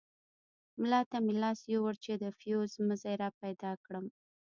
[0.81, 4.05] ملا ته مې لاس يووړ چې د فيوز مزي راپيدا کړم.